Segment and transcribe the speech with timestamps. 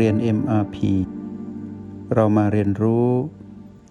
[0.00, 0.76] เรียน MRP
[2.14, 3.08] เรามาเรียนรู้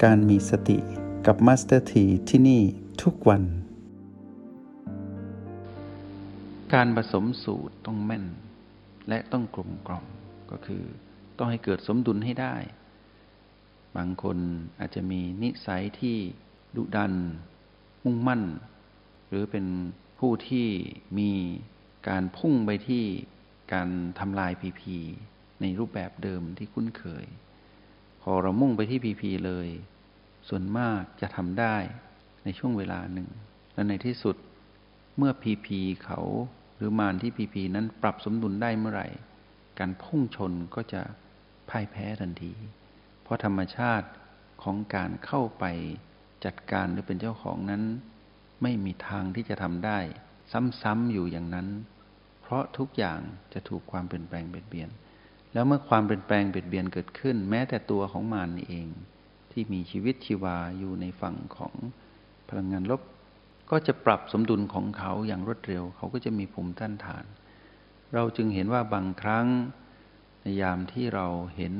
[0.04, 0.78] การมีสติ
[1.26, 2.62] กับ Master T ที่ที่นี่
[3.02, 3.44] ทุกวัน
[6.73, 8.26] การผสมสูตรต้องแม่น
[9.09, 10.05] และต้องกลมกล่อม
[10.52, 10.84] ก็คือ
[11.38, 12.55] ต้องให้เกิดสมดุลให้ได้
[13.95, 14.38] บางคน
[14.80, 16.17] อาจจะมีนิสัยที่
[16.76, 17.13] ดุดัน
[18.04, 18.41] มุ่งมั่น
[19.27, 19.66] หรือเป็น
[20.20, 20.67] ผู้ที่
[21.20, 21.31] มี
[22.09, 23.04] การพุ่งไปที่
[23.73, 24.98] การทำลายพีพี
[25.63, 27.26] ในรูปแบบเดิมที่คุ้นเคย
[28.22, 29.67] พอเรามุ่งไปที่พีพีเลย
[30.49, 31.76] ส่วนมากจะทำได้
[32.44, 33.30] ในช่วงเวลาหนึ่ง
[33.73, 34.36] และในที่สุด
[35.17, 36.20] เมื่อพีพีเขา
[36.76, 39.08] หรือมารที่พีพีนั้นปรับสมดุลได้เมื่อไหร่
[39.80, 41.02] การพุ่งชนก็จะ
[41.70, 42.53] พ่ายแพ้ทันที
[43.23, 44.08] เพราะธรรมชาติ
[44.64, 45.66] ของการเข้าไป
[46.45, 47.84] จัดการหรือเป็นเจ้าของนั้น
[48.61, 50.00] ไม่มีทางที่จะทำได้
[50.81, 51.67] ซ้ำๆอยู่อย่างนั้น
[52.41, 53.19] เพราะทุกอย่าง
[53.53, 54.89] จะถูกความเปลี่ยนแปลงเบียดเบียน
[55.54, 58.88] แล้วเมื่อความเปลี่ยนแปลงเบียดเบียนเกิดขึ้น แม้แต่ตัวของมารนี่เอง
[59.52, 61.73] ที่มีชีวิตชีวาอยู่ในฝั่งของ
[62.50, 63.02] พลังงานลบ
[63.72, 67.26] ก็จะปรับสมดุลของเขาอย่างรวดเร็ว เขาก็จะมีภูมิต้านทาน
[68.14, 69.48] เราจึงเห็นว่าบางครั้ง
[70.42, 71.74] ในยามที่เราเห็น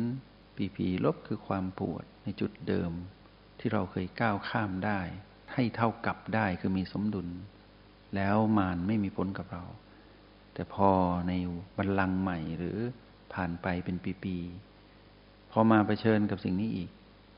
[0.56, 2.92] ปีพีลบคือความปวดในจุดเดิม
[3.60, 5.00] ที่เราเคยก้าวข้ามได้
[5.54, 7.28] ให้เท่ากับได้คือมีสมดุล
[8.16, 9.64] แล้วมารไม่มีผลกับเรา
[10.54, 10.90] แต่พอ
[11.28, 11.32] ใน
[11.78, 12.78] บัลลังก์ใหม่หรือ
[13.36, 16.90] ผ่านไปเป็นปีๆพอมาเผชิญกับสิ่งนี้อีก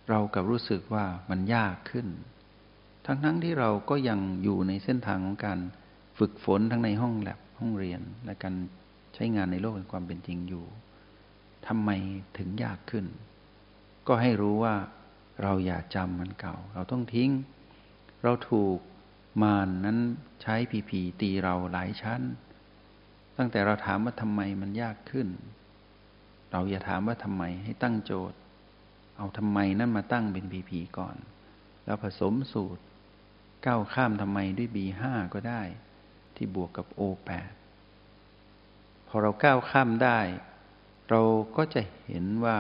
[0.09, 2.07] เรากับรู้สึกว่ามันยากขึ้น
[3.05, 5.59] ทั้งๆทที่เราก็ยังอยู่ในเส้นทางของการ
[6.17, 8.55] ฝึกฝนทั้งในห้องแลบห้องเรียน และการ
[9.13, 10.65] ใช้งานในโลกแห่งความเป็นจริงอยู่
[11.67, 11.89] ทำไม
[12.37, 13.05] ถึงยากขึ้น
[14.07, 14.75] ก็ให้รู้ว่า
[15.41, 17.31] เราอย่าจำมันเก่า เราต้องทิ้ง
[18.23, 18.77] เราถูก
[19.41, 19.97] มานนั้น
[20.41, 22.21] ใช้ผีผีตีเราหลายชั้น
[23.37, 25.27] ตั้งแต่เราถามว่าทำไมมันยากขึ้น
[26.55, 28.37] เราอย่าถามว่าทำไมให้ตั้งโจทย์
[29.17, 31.15] เอาทำไมนั่นมาตั้งเป็นผีผีก่อน
[31.85, 32.83] แล้วผสมสูตร
[33.65, 35.61] ก้าวข้ามทำไมด้วยบีห้าก็ได้
[36.35, 37.51] ที่บวกกับโอแปด
[39.07, 40.19] พอเราก้าวข้ามได้
[41.09, 41.21] เรา
[41.57, 42.57] ก็จะเห็นว่า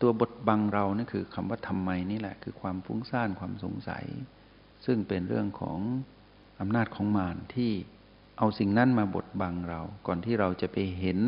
[0.00, 4.06] ตัวบทบังเรานั่นคือคำว่าทำไมนี่แหละ คือความฟุ้งซ่านความสงสัย
[4.86, 5.78] ซึ่งเป็นเรื่องของ
[6.60, 7.72] อำนาจของมารที่
[8.38, 11.18] เอาสิ่งนั้นมาบดบังเรา ก่อนที่เราจะไปเห็น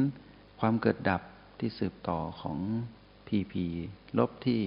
[0.60, 1.22] ความเกิดดับ
[1.60, 2.58] ที่สืบต่อของ
[3.26, 3.64] พีพี
[4.18, 4.60] ลบที่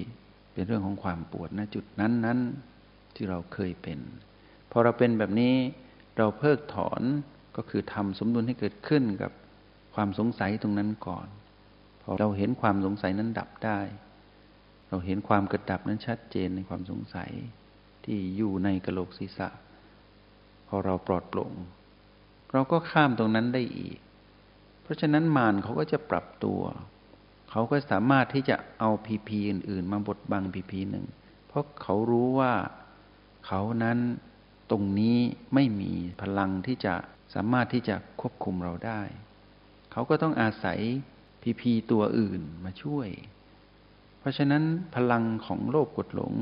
[0.53, 2.39] เป็นเรื่องของความปวดณจุดนั้นนั้น
[3.15, 3.99] ที่เราเคยเป็น
[4.71, 5.55] พอเราเป็นแบบนี้
[6.17, 7.01] เราเพิกถอน
[7.55, 9.31] ก็คือทำสมดุลให้เกิดขึ้นกับ
[9.95, 11.27] ความสงสัยตรงนั้นก่อน
[12.01, 13.79] พอเราเห็นความสงสัยนั้นดับได้
[14.89, 17.31] เราเห็นความกิดดับนั้นชัดเจนในความสงสัย
[18.03, 19.49] ที่อยู่ในกระโหลกศีรษะ
[20.67, 21.53] พอเราปลอดโปร่ง
[22.53, 23.97] เราก็ข้ามตรงนั้นได้อีก
[24.83, 26.61] เพราะฉะนั้นมารเขาก็จะปรับตัว
[27.51, 31.05] เขาก็สามารถที่จะเอาพีพีอื่น ๆ มาบดบังพีพีหนึ่ง
[31.47, 32.53] เพราะเขารู้ว่า
[33.47, 33.97] เขานั้น
[34.71, 35.17] ตรงนี้
[35.53, 35.91] ไม่มี
[36.21, 36.93] พลังที่จะ
[37.33, 39.01] สามารถที่จะควบคุมเราได้
[39.91, 40.79] เขาก็ต้องอาศัย
[41.43, 43.09] พีพีตัวอื่นมาช่วย
[44.19, 44.63] เพราะฉะนั้น
[44.95, 46.33] พลังของโลภกดหลง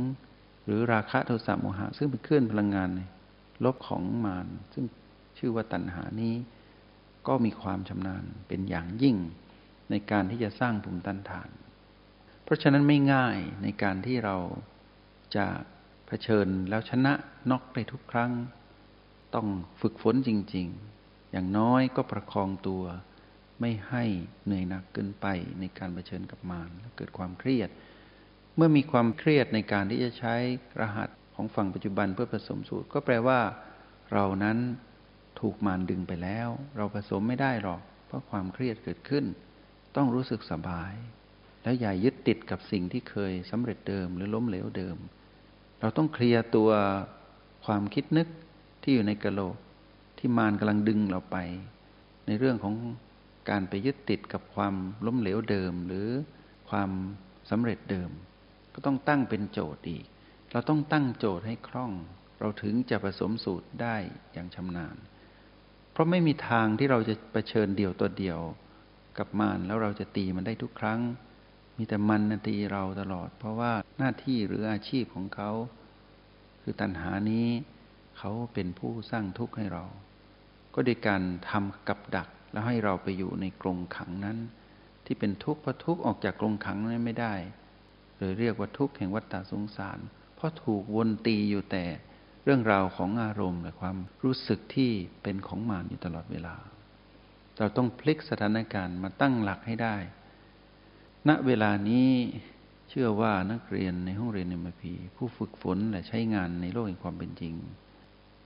[0.66, 2.90] หรือราคะโทสะโมหะซึ่งเป็นเคลื่อนพลังงาน
[3.66, 4.86] ลบของมารซึ่ง
[5.38, 6.34] ชื่อว่าตัณหานี้
[7.28, 9.18] ก็มีความชำนาญเป็นอย่างยิ่ง
[9.90, 11.50] ในการที่จะสร้างภูมิต้านทาน
[12.44, 14.38] เพราะฉะนั้นไม่ง่ายในการที่เรา
[15.36, 15.48] จะะ
[16.08, 17.14] เผชิญแล้วชนะ
[17.50, 18.32] น็อกได้ทุกครั้ง
[19.36, 19.48] ต้อง
[19.82, 20.68] ฝึกฝนจริง
[21.00, 22.84] ๆ อย่างน้อยก็ประคองตัว
[23.60, 24.04] ไม่ให้
[24.46, 25.28] เหนื่อยหนักเกินไป
[25.60, 27.70] ในการเผชิญกับมารและเกิดความเครียด
[28.56, 30.36] เมื่อมีความเครียดในการที่จะใช้
[30.82, 33.40] รหัสของฝั่งปัจจุบันเพื่อผสมสูตร ก็แปลว่า
[34.14, 34.58] เรานั้น
[35.40, 39.26] ถูกมารดึงไปแล้ว เราผสมไม่ได้หรอก เพราะความเครียดเกิดขึ้น
[39.96, 40.94] ต้องรู้สึกสบาย
[41.64, 44.98] แล้วอย่ายึดติดกับสิ่งที่เคยสำเร็จเดิมหรือล้มเหลวเดิม
[45.82, 46.70] เราต้องเคลียร์ตัว
[47.66, 48.28] ความคิดนึก
[48.82, 49.56] ที่อยู่ในกระโหลก
[50.18, 51.38] ที่มารกำลังดึงเราไป
[52.28, 52.76] ในเรื่องของ
[53.50, 54.76] การไปยึดติดกับความ
[55.06, 56.08] ล้มเหลวเดิม หรือ
[56.70, 56.90] ความ
[57.50, 58.10] สำเร็จเดิม
[58.74, 60.06] ก็ต้องตั้งเป็นโจทย์อีก
[60.52, 61.92] เราต้องตั้งโจทย์ให้คล่อง
[62.40, 63.96] เราถึงจะผสมสูตรได้
[64.34, 64.96] อย่างชำนาญ
[66.02, 68.40] ราะไม่มีทางที่เราจะะเผชิญเดี่ยวตัวเดียว
[69.18, 71.00] กับมารแล้วเราจะตีมันได้ทุกครั้ง
[71.78, 75.52] มีแต่มันนตีเราตลอด เพราะว่าหน้าที่หรืออาชีพของเขา
[76.62, 77.48] คือตัณหานี้
[78.18, 79.86] เขาเป็นผู้สร้างทุกข์ให้เรา
[80.74, 84.38] ก็โดยการทำกับดักแล้วให้เราไปอยู่ในกรงขังนั้น
[85.06, 87.34] ที่เป็นทุกข์เพราะทุกข์ออกจากกรงขังนั้นไม่ได้
[88.18, 90.00] หรือเรียกว่าทุกข์แห่งวัฏฏสงสาร
[90.36, 91.86] เพราะถูกวนตีอยู่แต่
[92.44, 94.92] เรื่องราวของอารมณ์และความรู้สึกที่
[95.24, 96.56] เป็นของมารอยู่ตลอดเวลา
[97.58, 99.96] เราต้องพลิกสถานการณ์มาตั้งหลักให้ได้
[101.28, 102.10] ณ เวลานี้
[102.90, 107.54] เชื่อว่านักเรียนในห้องเรียนเอ็มพีผู้ฝึกฝนและใช้งานในโลกแห่งความเป็นจริง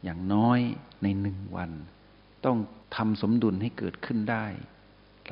[0.03, 0.59] อย่างน้อย
[1.03, 1.71] ในหนึ่งวัน
[2.45, 2.57] ต้อง
[2.95, 4.45] ทำสมดุลให้เกิดขึ้นได้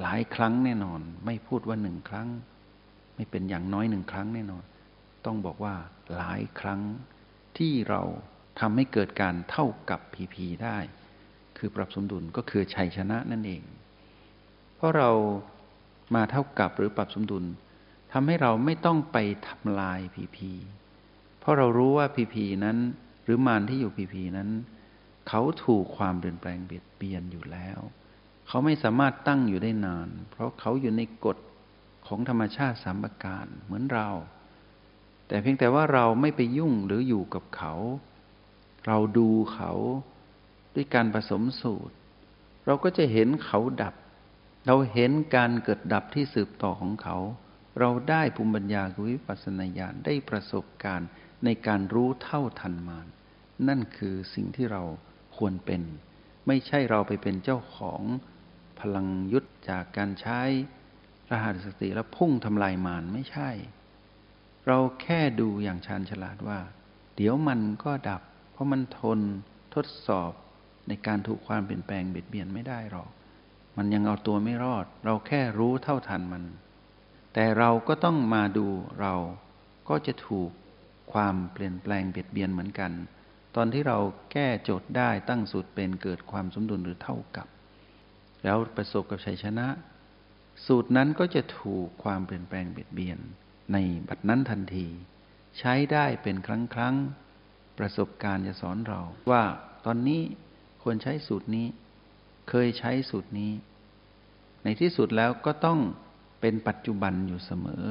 [0.02, 2.28] หลายครั้งแน่นอน ไม่พูดว่าหนึ่งครั้ง
[3.16, 4.64] ไม่เป็นอย่างน้อยหนึ่งครั้งแน่นอน
[5.26, 5.76] ต้องบอกว่า
[6.16, 6.82] หลายครั้ง
[7.58, 8.02] ที่เรา
[8.60, 10.78] ทำให้เกิดการเท่ากับพีพีได้
[11.58, 13.64] คือปรับสมดุลก็คือชัยชนะนั่นเอง
[14.76, 15.10] เพราะเรา
[16.16, 17.46] มาเท่ากับหรือปรับสมดุล
[18.14, 19.18] ทำให้เราไม่ต้องไป
[19.48, 20.52] ทำลายพีพี
[21.40, 22.78] เพราะเรารู้ว่าพีพีนั้น
[23.24, 24.50] หรือมารที่อยู่พีพีนั้น
[25.28, 27.80] เขาถูกความเปลี่ยนแปลงเบียดเบียนอยู่แล้ว
[28.48, 31.38] เขาไม่สามารถตั้งอยู่ได้นาน เพราะเขาอยู่ในกฎ
[32.08, 34.10] ของธรรมชาติสามประการเหมือนเรา
[35.28, 37.74] แต่เพียงแต่ว่าเราไม่ไปยุ่งหรืออยู่กับเขา
[38.88, 39.72] เราดูเขา
[40.76, 41.96] ด้วยการผสมสูตร
[42.66, 43.94] เราก็จะเห็นเขาดับ
[44.68, 47.18] เราเห็นการเกิดดับที่สืบต่อของเขา
[47.80, 51.10] เราได้ภูมิปัญญาคือวิปัสสนาญาณได้ประสบการณ์
[51.46, 53.08] ในการรู้เท่าทันมาร
[53.68, 54.84] นั่นคือสิ่งที่เรา
[55.38, 55.82] ควรเป็น
[56.48, 58.02] ไม่ใช่เราไปเป็นเจ้าของ
[58.80, 60.40] พลังยุทธจากการใช้
[61.32, 63.50] รหัสสติแล้วพุ่งทำลายมารไม่ใช่
[64.68, 66.60] เราแค่ดูอย่างชาญฉลาดว่า
[67.16, 68.22] เดี๋ยวมันก็ดับ
[68.54, 69.20] เพราะมันทน
[69.76, 70.32] ทดสอบ
[70.88, 73.10] ในการถูกความเปลี่ยนแปลงเบียดเบียนไม่ได้หรอก
[73.78, 76.44] มันยังเอาตัวไม่รอด เราแค่รู้เท่าทันมัน
[77.34, 78.68] แต่เราก็ต้องมาดู
[79.00, 79.14] เรา
[79.90, 80.50] ก็จะถูก
[81.14, 82.92] ความเปลี่ยนแปลงเบียดเบียนเหมือนกัน
[83.56, 83.98] ตอนที่เรา
[84.32, 87.48] แก้โจทย์ได้ตั้งสูตรเป็นเกิดความสมดุลหรือเท่ากับ
[88.44, 89.68] แล้วประสบกับชัยชนะ
[90.66, 93.20] สูตรนั้นก็จะถูกความเปลี่ยนแปลงเบียดเบียน
[93.74, 93.78] ใน
[94.08, 94.88] บัดนั้นทันที
[95.60, 96.96] ใช้ได้เป็นครั้งครั้ง
[97.78, 99.44] ประสบการณ์จะสอนเรา ว่า
[99.86, 100.22] ตอนนี้
[100.84, 101.68] ควรใช้สูตรนี้
[102.50, 103.52] เคยใช้สูตรนี้
[104.64, 105.80] ในที่สุดแล้วก็ต้อง
[106.42, 107.86] เป็นปัจจุบันอยู่เสมอ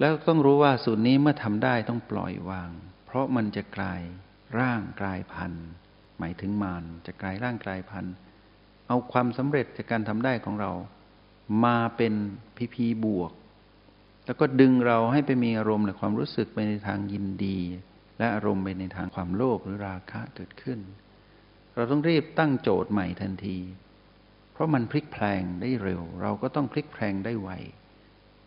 [0.00, 2.70] แล้วต้องรู้ว่าสูตรนี้เมื่อทำได้ต้องปล่อยวาง
[3.06, 4.00] เพราะมันจะกลาย
[4.58, 5.66] ร่างกลายพันธุ์
[6.18, 8.14] หมายถึงมานจะกลายร่างกลายพันธุ์
[8.88, 10.70] เอาความสำเร็จจากการทำได้ของเรา
[11.64, 12.14] มาเป็น
[12.56, 13.32] พีพีบวก
[14.26, 17.58] แล้วก็ดึงเราให้ไปมีอารมณ์หรือความรู้สึกไปในทางยินดี
[18.18, 20.80] และอารมณ์ไปในทางความโลภหรือราคะเกิดขึ้น
[21.74, 23.58] เราต้องรีบตั้งโจทย์ใหม่ทันที
[24.52, 27.50] เพราะมันพลิกแพลงได้เร็ว เราก็ต้องพลิกแพลงได้ไว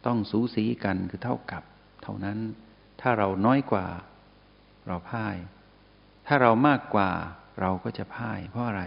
[0.06, 1.64] ต้องสูสีกันคือเท่ากับ
[2.04, 2.40] เท่านั้น
[3.02, 3.88] ถ้าเราน้อยกว่า
[4.88, 5.36] เราพ่าย
[6.28, 7.12] ถ้าเรามากกว่า
[7.62, 8.84] เราก็จะพ่าย เพราะอะไร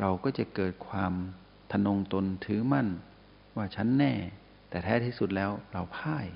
[0.00, 1.12] เราก็จะเกิดความ
[1.72, 2.88] ทนงตนถือมั่น
[3.56, 4.14] ว่าฉันแน่
[4.68, 6.26] แต่แท้ที่สุดแล้วเราพ่าย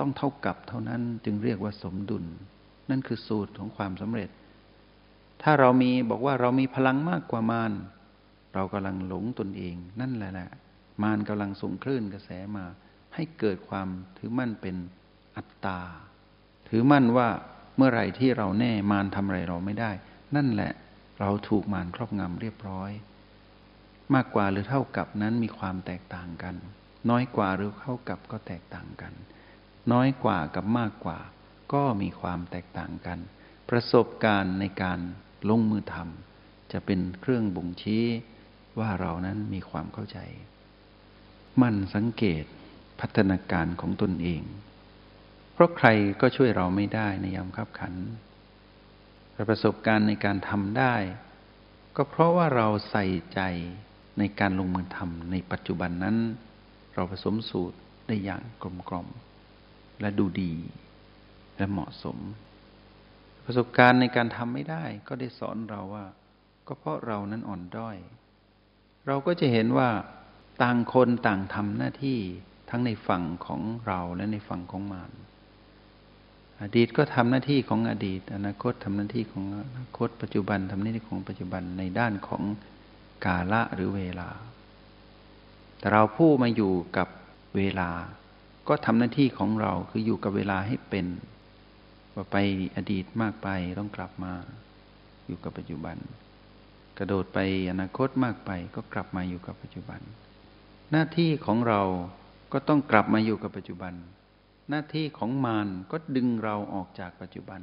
[0.00, 2.24] ต้องเท่ากับเท่านั้นจึงเรียกว่าสมดุล
[2.90, 4.30] นั่นคือสูตรของความสำเร็จ
[5.42, 7.72] ถ้าเรามีบอกว่าเรามีพลังมากกว่ามาร
[8.54, 10.50] เรากำลังหลงตนเอง นั่นแหละแหละ
[11.02, 12.64] มารกำลังส่งคลื่นกระแสมา
[13.14, 13.88] ให้เกิดความ
[14.18, 14.76] ถือมั่นเป็น
[15.36, 15.80] อัตตา
[16.68, 17.28] ถือมั่นว่า
[17.76, 19.90] เมื่อไหร่ที่เราแน่มารทำอะไรเราไม่ได้
[20.36, 20.72] นั่นแหละ
[21.20, 22.90] เราถูกมารครอบงำเรียบร้อย
[24.14, 26.54] มากกว่าหรือเท่ากับนั้นมีความแตกต่างกัน
[27.10, 29.12] น้อยกว่าหรือเท่ากับก็แตกต่างกัน
[29.92, 31.18] น้อยกว่ากับมากกว่า
[31.72, 33.18] ก็มีความแตกต่างกัน
[33.70, 34.98] ประสบการณ์ในการ
[35.48, 38.04] ลงมือทำจะเป็นเครื่องบ่งชี้
[38.78, 40.18] ว่าเรานั้นมีความเข้าใจ
[41.62, 42.44] มันสังเกต
[43.00, 44.42] พัฒนาการของตนเอง
[45.52, 45.88] เพราะใคร
[46.20, 47.94] ก็ช่วยเราไม่ได้ในยามขับขัน
[49.32, 50.94] แต่ประสบการณ์ในการทำได้
[51.96, 53.40] ก็เพราะว่าเราใส่ใจ
[54.18, 56.16] ในการลงมือทำในปัจจุบันนั้น
[56.94, 59.08] เราผสมสูตรได้อย่างกลมกล่อม
[60.00, 60.52] และดูดี
[61.56, 62.18] และเหมาะสม
[63.44, 66.06] ประสบการณ์ในการทำไม่ได้ก็ได้สอนเราว่า
[66.66, 67.96] ก็เพราะเรานั้นอ่อนด้อย
[69.06, 69.90] เราก็จะเห็นว่า
[70.62, 72.18] ต่างคนต่างทำหน้าที่
[72.70, 75.12] ทั้งในฝั่งของเราและในฝั่งของมาร
[76.62, 82.42] อดีตก็ทำหน้าที่ของอดีต อนาคตทำหน้าที่ของอนาคต ปัจจุบันทำหน้าที่ของปัจจุบันในด้านของ
[83.24, 84.30] กาละหรือเวลา
[85.78, 87.08] แต่เราผู้มาอยู่กับ
[87.56, 87.90] เวลา
[88.68, 91.06] ก็ทำหน้าที่ของเราคืออยู่กับเวลาให้เป็น
[92.14, 92.36] ว่าไป
[92.76, 93.48] อดีตมากไป
[93.78, 94.32] ต้องกลับมา
[95.26, 95.96] อยู่กับปัจจุบัน
[96.98, 97.38] กระโดดไป
[97.70, 100.00] อนาคตมากไปก็กลับมาอยู่กับปัจจุบัน
[100.92, 101.82] หน้าที่ของเรา
[102.52, 103.94] ก็ต้องกลับมาอยู่กับปัจจุบัน
[104.70, 107.60] หน้าที่ของมารก็ดึงเราออกจากปัจจุบัน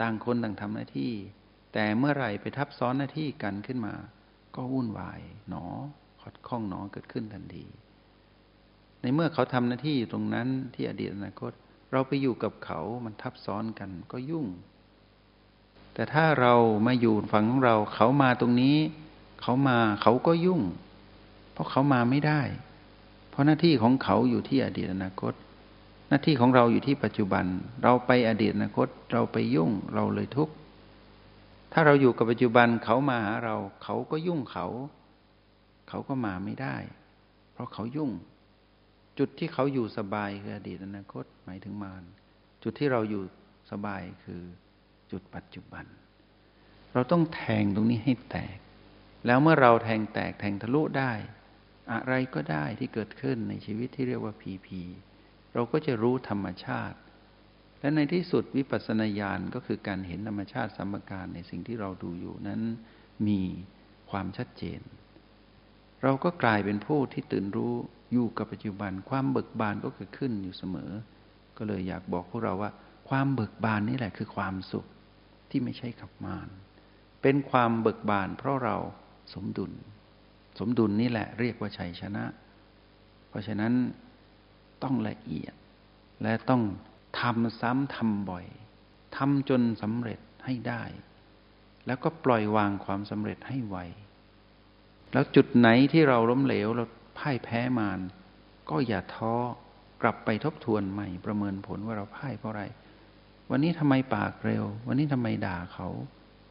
[0.00, 1.12] ต่างคนต่างทำหน้าที่
[1.72, 3.94] แต่เมื่อไหร่ไปทับซ้อนหน้าที่กันขึ้นมา
[4.54, 5.64] ก็วุ่นวายหนอ
[6.20, 7.64] ขอดข้องหนอเกิดขึ้นทันที
[9.00, 11.52] ในเมื่อเขาทำหน้าที่อยู่ตรงนั้นที่อดีตอนาคต
[11.92, 14.46] เราไปอยู่กับเขามันทับซ้อนกันก็ยุ่ง
[15.94, 16.54] แต่ถ้าเรา
[16.86, 18.76] มาอยู่ฝั่งของเรา เขามาตรงนี้
[19.40, 20.62] เขามาเขาก็ยุ่ง
[21.52, 22.40] เพราะเขามาไม่ได้
[23.30, 25.32] เพราะราะหน้าที่ของเขาอยู่ที่อดีตอนาคต
[26.08, 27.44] หน้าที่ของเราอยู่ที่ปัจจุบัน
[27.82, 30.54] เราไปอดีตอนาคต เราไปยุ่งเราเลยทุกข์
[31.72, 34.66] ถ้าเราอยู่กับปัจจุบันเขามาหาเรา เขาก็ยุ่งเขา
[35.88, 36.76] เขาก็มาไม่ได้
[37.52, 38.10] เพราะเขายุ่ง
[39.18, 42.02] จุดที่เขาอยู่สบายคืออดีตอนาคตหมายถึงมาร
[42.62, 43.22] จุดที่เราอยู่
[43.70, 44.42] สบายคือ
[45.10, 45.84] จุดปัจจุบัน
[46.92, 48.58] เราต้องแทงตรงนี้ให้แตก
[49.26, 51.12] แล้วเมื่อเราแทงแตกแทงทะลุได้
[51.92, 54.82] อะไรก็ได้ที่เกิดขึ้นในชีวิตที่เรียกว่าพีพี
[55.54, 56.98] เราก็จะรู้ธรรมชาติ
[57.80, 62.60] และในที่สุดวิปัสสนาญาณก็คือการเห็นธรรมชาติสัมการในสิ่งที่เราดูอยู่นั้น
[63.28, 63.40] มี
[64.10, 64.80] ความชัดเจน
[66.02, 67.74] เราก็กลายเป็นผู้ที่ตื่นรู้
[68.12, 70.90] อยู่กับปัจจุบัน ความเบิกบานก็เกิดขึ้นอยู่เสมอ
[71.56, 72.70] ก็เลยอยากบอกพวกเราว่า
[73.08, 74.86] ความเบิกบานนี่แหละคือความสุข
[75.50, 76.48] ที่ไม่ใช่ขับมาน
[77.22, 78.76] เป็นความเบิกบาน เพราะเรา
[79.34, 79.72] สมดุล
[80.58, 82.24] สมดุลนี่แหละเรียกว่าชัยชนะ
[83.28, 83.72] เพราะฉะนั้น
[84.82, 85.54] ต้องละเอียด
[86.22, 86.62] และต้อง
[87.20, 88.46] ทำซ้ำทำบ่อย
[89.16, 90.82] ทำจนสำเร็จให้ได้
[91.86, 93.76] แล้วก็ปล่อยวางความสำเร็จให้ไว
[95.12, 96.84] แล้วจุดไหนที่เราล้มเหลวเรา
[97.18, 98.00] พ่ายแพ้มาน
[98.70, 99.34] ก็อย่าท้อ
[100.02, 102.62] กลับไปทบทวนใหม่ประเมินผลว่าเราพ่ายเพราะอะไร
[103.50, 105.88] วันนี้ทำไมปากเร็ว วันนี้ทำไมด่าเขา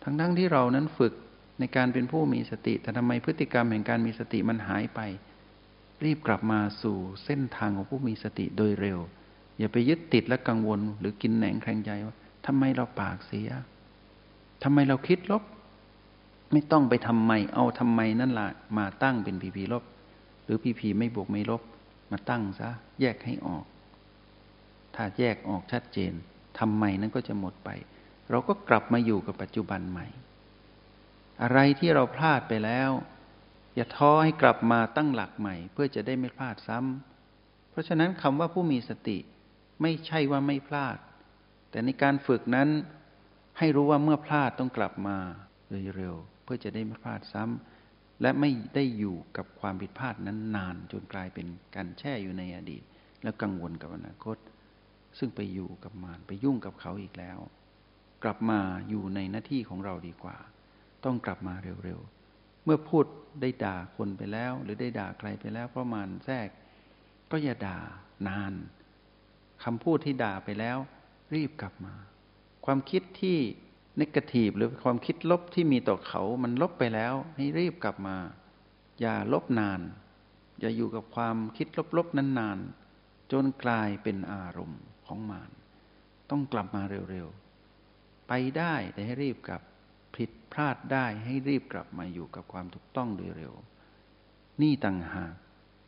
[0.03, 1.13] ทั้งทั้งที่เรานั้นฝึก
[1.59, 4.99] ในการเป็นผู้มีสติ แต่ทำไมพฤติกรรมแห่งการมีสติมันหายไป
[6.03, 8.99] รีบกลับมาสู่เส้นทางของผู้มีสติโดยเร็ว
[9.57, 13.49] อย่าไปยึดติดและกังวล หรือกินแหนงแครงใจว่าทำไมเราปากเสีย
[14.63, 15.43] ทำไมเราคิดลบ
[16.51, 18.47] ไม่ต้องไปทำไม เอาทำไมนั่นละ
[18.77, 19.83] มาตั้งเป็นพีพีลบ
[20.47, 21.61] หรือพีพีไม่บวกไม่ลบ
[22.11, 22.69] มาตั้งซะ
[23.01, 23.65] แยกให้ออก
[24.95, 26.13] ถ้าแยกออกชัดเจน
[26.59, 27.69] ทำไมนั้นก็จะหมดไป
[28.29, 30.07] เราก็กลับมาอยู่กับปัจจุบันใหม่
[31.41, 32.91] อะไรที่เราพลาดไปแล้ว
[33.75, 39.17] อย่าท้อให้กลับมาตั้งหลักใหม่ เพื่อจะได้ไม่พลาดซ้ำเพราะฉะนั้นคำว่าผู้มีสติ
[39.81, 40.97] ไม่ใช่ว่าไม่พลาด
[41.69, 42.69] แต่ในการฝึกนั้น
[43.57, 45.17] ให้รู้ว่าเมื่อพลาดต้องกลับมา
[45.97, 47.76] เร็วๆเพื่อจะได้ไม่พลาดซ้ำ
[48.21, 52.83] และไม่ได้อยู่กับความผิดพลาดนั้นนานจนกลายเป็นการแช่อยู่ในอดีต
[53.23, 54.37] แล้วกังวลกับอนาคต
[55.17, 57.39] ซึ่งไปอยู่กับมารไปยุ่งกับเขาอีกแล้ว
[58.23, 58.59] กลับมา
[58.89, 60.37] อยู่ในหน้าที่ของเราดีกว่า
[61.05, 63.05] ต้องกลับมาเร็วๆ เมื่อพูด
[63.41, 66.49] ได้ด่าคนไปแล้ว หรือได้ด่าใครไปแล้ว เพราะมารแทรก
[67.31, 67.77] ก็อย่าด่า
[68.27, 68.53] นาน
[69.63, 70.77] คำพูดที่ด่าไปแล้ว
[71.35, 71.95] รีบกลับมา
[72.65, 73.37] ความคิดที่
[73.99, 78.17] นกาทีฟหรือความคิดลบที่มีต่อเขา มันลบไปแล้ว ให้รีบกลับมา
[79.01, 79.81] อย่าลบนาน
[80.59, 82.59] อย่าอยู่กับความคิดลบๆนั้นนาน
[83.31, 85.51] จนกลายเป็นอารมณ์ของมาน
[86.29, 89.61] ต้องกลับมาเร็วๆ ไปได้แต่ให้รีบกลับ
[90.15, 93.53] ผิดพลาดได้ให้รีบกลับมาอยู่กับความถูกต้องโดยเร็ว
[94.61, 95.33] นี่ต่างหาก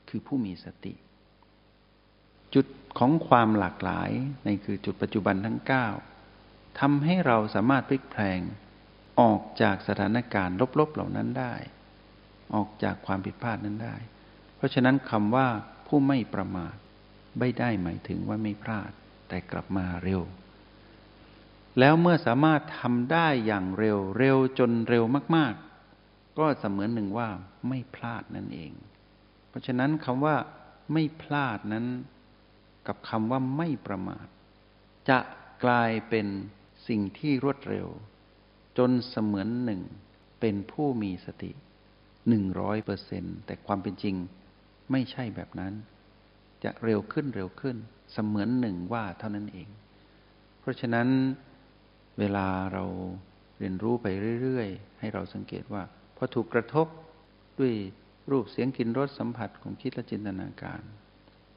[0.09, 0.93] คือผู้มีสติ
[2.53, 2.65] จุด
[2.99, 4.11] ของความหลากหลาย
[4.43, 5.87] ในคือจุดปัจจุบันทั้งเก้า
[6.79, 8.39] ทำให้เราสามารถพลิกแพลง
[9.21, 11.55] ออกจากสถานการณ์ลบๆเหล่านั้นได้
[12.55, 13.95] ออกจากความผิดพลาดนั้นได้
[14.55, 15.47] เพราะฉะนั้นคำว่า
[15.87, 16.75] ผู้ไม่ประมาท
[17.39, 18.91] ไม่ได้หมายถึงว่าไม่พลาด
[19.27, 20.21] แต่กลับมาเร็ว
[21.79, 25.03] แล้วเมื่อสามารถทำได้อย่างเร็วเร็วจนเร็ว
[25.35, 25.53] มาก
[25.95, 27.29] ๆ ก็เสมือนหนึ่งว่า
[27.69, 28.71] ไม่พลาดนั่นเอง
[29.49, 30.35] เพราะฉะนั้นคำว่า
[30.93, 31.85] ไม่พลาดนั้น
[32.87, 34.27] กับคำว่าไม่ประมาท
[35.09, 35.19] จะ
[35.63, 36.27] กลายเป็น
[36.87, 37.87] สิ่งที่รวดเร็ว
[38.77, 39.81] จนเสมือนหนึ่ง
[40.39, 41.51] เป็นผู้มีสติ
[42.29, 44.15] หนึ่งร้อยเปอร์เซนแต่ความเป็นจริง
[44.91, 45.73] ไม่ใช่แบบนั้น
[46.63, 47.77] จะเร็วขึ้นเร็วขึ้น
[48.13, 49.67] เสมือนหนึ่งว่าเท่านั้นเอง
[50.59, 51.07] เพราะฉะนั้น
[52.19, 52.83] เวลาเรา
[53.59, 54.07] เรียนรู้ไป
[54.41, 55.83] เรื่อย ๆ ให้เราสังเกตว่า
[56.17, 56.87] พอถูกกระทบ
[57.59, 57.73] ด้วย
[58.31, 60.81] รูปเสียงกลิ่นรสสัมผัสของคิดและจินตนาการ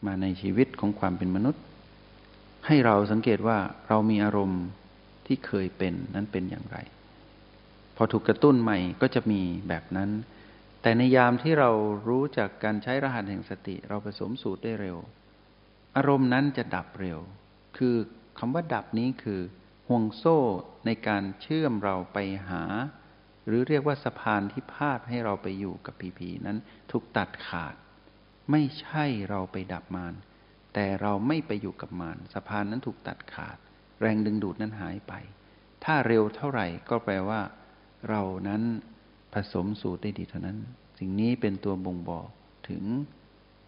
[0.06, 1.62] มาในชีวิตของความเป็นมนุษย์
[2.66, 4.62] ให้เราสังเกตว่าเรามีอารมณ์
[5.26, 6.78] ที่เคยเป็นนั้นเป็นอย่างไร
[7.96, 10.10] พอถูกกระตุ้นใหม่ก็จะมีแบบนั้น
[10.82, 11.70] แต่ในยามที่เรา
[12.08, 14.98] รู้จากการใช้รหัสแห่งสติ เราผสมสูตรได้เร็ว
[15.96, 17.18] อารมณ์นั้นจะดับเร็ว
[17.76, 17.96] คือ
[18.38, 19.40] คำว่าดับนี้คือ
[19.88, 20.38] ห่วงโซ่
[20.86, 22.18] ในการเชื่อมเราไป
[22.50, 22.62] หา
[23.46, 26.58] หรือเรียกว่าสะพานที่พาดให้เราไปอยู่กับผีผีนั้น
[26.90, 27.74] ถูกตัดขาด
[28.50, 30.14] ไม่ใช่เราไปดับมาร
[30.74, 33.58] แต่เราไม่ไปอยู่กับมารสะพานนั้นถูกตัดขาด
[34.02, 35.12] แรงดึงดูดนั้นหายไป
[35.84, 37.40] ถ้าเร็วเท่าไหร่ก็แปลว่า
[38.08, 38.62] เรานั้น
[39.32, 40.58] ผสมสูตรได้ดีเท่านั้น
[40.98, 42.28] สิ่งนี้เป็นตัวบ่งบอก
[42.68, 42.84] ถึง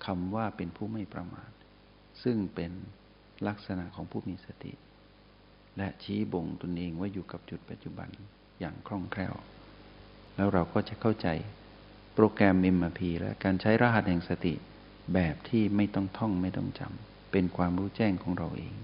[0.06, 1.50] คำว่าเป็นผู้ไม่ประมาท
[2.22, 2.72] ซึ่งเป็น
[3.46, 4.72] ลักษณะของผู้มีสติ
[5.76, 8.08] และชี้บ่งตนเองว่าอยู่กับจุดปัจจุบัน
[8.60, 9.34] อย่างคล่องแคล่ว
[10.36, 11.28] แล้วเราก็จะเข้าใจ
[12.14, 14.54] โปรแกรม MRP และการใช้รหัสแห่งสติ
[15.14, 18.74] แบบที่ไม่ต้องท่องไม่ต้องจำเป็นความรู้แจ้งของเราเอง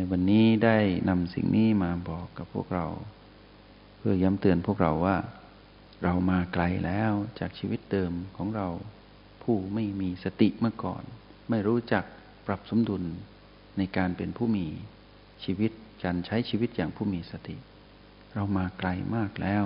[0.00, 0.78] นวันนี้ได้
[1.08, 2.86] นำสิ่งนี้มาบอกกับพวกเรา
[3.98, 5.16] เพื่อย้ำเตือนพวกเราว่า
[6.04, 8.68] เรามาไกลแล้วจากชีวิตเดิมของเรา
[9.42, 11.02] ผู้ไม่มีสติเมื่อก่อน
[11.50, 12.04] ไม่รู้จัก
[12.46, 13.02] ปรับสมดุล
[13.78, 14.66] ในการเป็นผู้มี
[15.44, 15.70] ชีวิต
[16.04, 17.56] การใช้ชีวิตอย่างผู้มีสติ
[18.34, 19.64] เรามาไกลมากแล้ว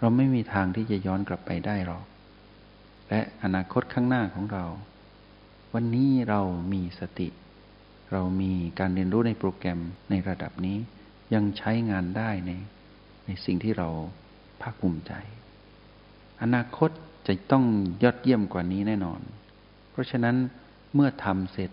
[0.00, 2.04] เราไม่มีทางที่จะย้อนกลับไปได้หรอก
[3.08, 4.64] และอนาคตข้างหน้าของเรา
[5.74, 6.40] วันนี้เรา
[6.72, 7.28] มีสติ
[8.12, 10.78] เรามีการเรียนรู้ในโปรแกรมในระดับนี้
[11.34, 12.50] ยังใช้งานได้ใน
[13.26, 13.88] ในสิ่งที่เรา
[14.60, 15.12] ภาคภูมิใจ
[16.42, 16.90] อนาคต
[17.26, 17.64] จะต้อง
[18.02, 19.20] ยอดเยี่ยมกว่านี้แน่นอน
[19.90, 20.36] เพราะฉะนั้น
[20.94, 21.70] เมื่อทำเสร็จ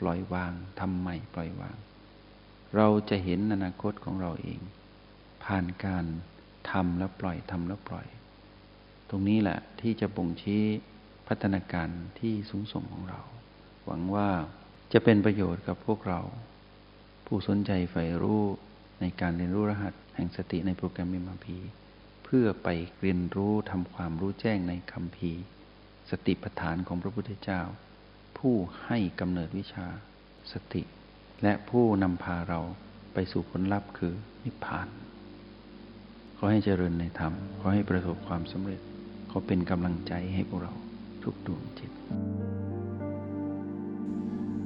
[0.00, 1.76] ปล่อยวางทำใหม่ปล่อยวาง
[2.76, 4.60] เราจะเห็นอนาคตของเราเอง
[5.44, 6.04] ผ่านการ
[6.70, 8.06] ทำแล้วปล่อยทำแล้วปล่อย
[9.08, 10.62] ตรงนี้แหละที่จะบ่งชี้
[11.28, 13.20] พัฒนาการที่สูงส่งของเรา
[13.84, 14.28] หวังว่า
[14.92, 16.20] จะเป็นประโยชน์กับพวกเรา
[17.26, 18.42] ผู้สนใจใฝ่รู้
[19.00, 21.56] ในการเรียนรู้รหัสแห่งสติในโปรแกรมมิมพี
[22.24, 22.68] เพื่อไป
[23.00, 25.32] เรียนรู้ทำความรู้แจ้งในคำพี
[26.10, 27.62] สติปัฏฐานของพระพุทธเจ้า
[28.38, 28.54] ผู้
[28.84, 29.86] ให้กำเนิดวิชา
[30.52, 30.82] สติ
[31.42, 32.60] และผู้นำพาเรา
[33.14, 34.14] ไปสู่ผลลัพธ์คือ
[34.44, 34.88] นิพพาน
[36.36, 38.80] ขอให้เจริญในธรรม ขอให้ประสบความสำเร็จ
[39.30, 40.72] ขอเป็นกำลังใจให้พวกเรา
[41.22, 41.90] ทุกดวงจิต